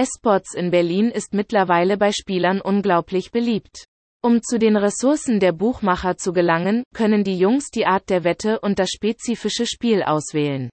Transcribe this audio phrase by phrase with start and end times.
[0.00, 3.84] Esports in Berlin ist mittlerweile bei Spielern unglaublich beliebt.
[4.22, 8.60] Um zu den Ressourcen der Buchmacher zu gelangen, können die Jungs die Art der Wette
[8.60, 10.70] und das spezifische Spiel auswählen.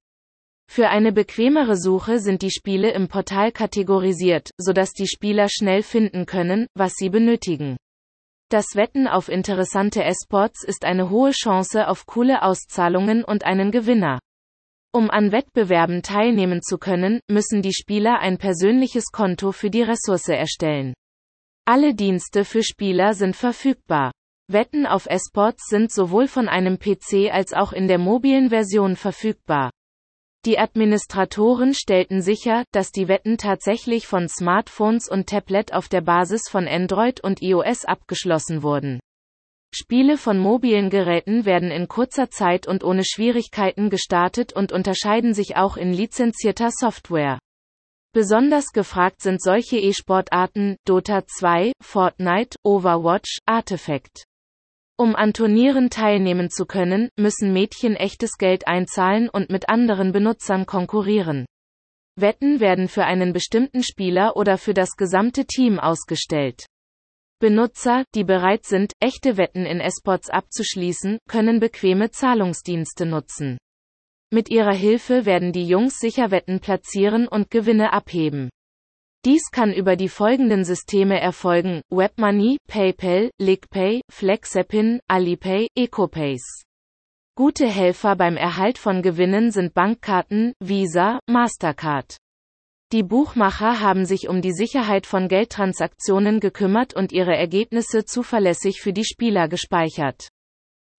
[0.71, 6.25] Für eine bequemere Suche sind die Spiele im Portal kategorisiert, sodass die Spieler schnell finden
[6.25, 7.75] können, was sie benötigen.
[8.49, 14.19] Das Wetten auf interessante Esports ist eine hohe Chance auf coole Auszahlungen und einen Gewinner.
[14.97, 20.27] Um an Wettbewerben teilnehmen zu können, müssen die Spieler ein persönliches Konto für die Ressource
[20.27, 20.95] erstellen.
[21.65, 24.11] Alle Dienste für Spieler sind verfügbar.
[24.47, 29.69] Wetten auf Esports sind sowohl von einem PC als auch in der mobilen Version verfügbar.
[30.45, 36.49] Die Administratoren stellten sicher, dass die Wetten tatsächlich von Smartphones und Tablet auf der Basis
[36.49, 38.99] von Android und iOS abgeschlossen wurden.
[39.73, 45.55] Spiele von mobilen Geräten werden in kurzer Zeit und ohne Schwierigkeiten gestartet und unterscheiden sich
[45.55, 47.39] auch in lizenzierter Software.
[48.13, 54.23] Besonders gefragt sind solche E-Sportarten, Dota 2, Fortnite, Overwatch, Artifact.
[54.97, 60.65] Um an Turnieren teilnehmen zu können, müssen Mädchen echtes Geld einzahlen und mit anderen Benutzern
[60.65, 61.45] konkurrieren.
[62.15, 66.65] Wetten werden für einen bestimmten Spieler oder für das gesamte Team ausgestellt.
[67.39, 73.57] Benutzer, die bereit sind, echte Wetten in Esports abzuschließen, können bequeme Zahlungsdienste nutzen.
[74.31, 78.49] Mit ihrer Hilfe werden die Jungs sicher Wetten platzieren und Gewinne abheben.
[79.23, 86.63] Dies kann über die folgenden Systeme erfolgen, WebMoney, PayPal, LickPay, FlexAppin, Alipay, EcoPace.
[87.35, 92.17] Gute Helfer beim Erhalt von Gewinnen sind Bankkarten, Visa, Mastercard.
[92.93, 98.93] Die Buchmacher haben sich um die Sicherheit von Geldtransaktionen gekümmert und ihre Ergebnisse zuverlässig für
[98.93, 100.29] die Spieler gespeichert.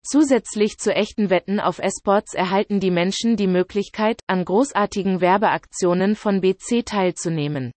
[0.05, 6.41] Zusätzlich zu echten Wetten auf Esports erhalten die Menschen die Möglichkeit, an großartigen Werbeaktionen von
[6.41, 7.71] BC teilzunehmen.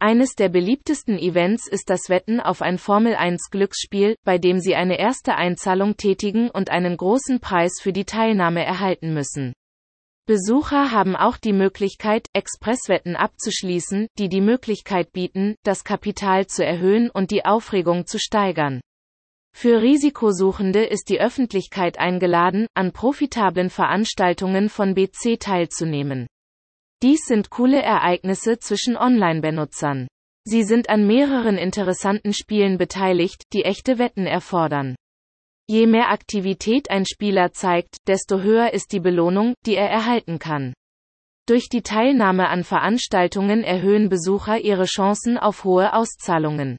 [0.00, 4.74] Eines der beliebtesten Events ist das Wetten auf ein Formel 1 Glücksspiel, bei dem sie
[4.74, 9.54] eine erste Einzahlung tätigen und einen großen Preis für die Teilnahme erhalten müssen.
[10.26, 17.10] Besucher haben auch die Möglichkeit, Expresswetten abzuschließen, die die Möglichkeit bieten, das Kapital zu erhöhen
[17.10, 18.80] und die Aufregung zu steigern.
[19.54, 26.26] Für Risikosuchende ist die Öffentlichkeit eingeladen, an profitablen Veranstaltungen von BC teilzunehmen.
[27.04, 30.08] Dies sind coole Ereignisse zwischen Online-Benutzern.
[30.44, 34.96] Sie sind an mehreren interessanten Spielen beteiligt, die echte Wetten erfordern.
[35.68, 40.74] Je mehr Aktivität ein Spieler zeigt, desto höher ist die Belohnung, die er erhalten kann.
[41.48, 46.76] Durch die Teilnahme an Veranstaltungen erhöhen Besucher ihre Chancen auf hohe Auszahlungen.